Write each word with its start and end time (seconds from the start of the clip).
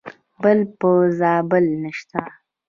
بل 0.41 0.59
په 0.79 0.89
زابل 1.19 1.65
نشته. 1.83 2.21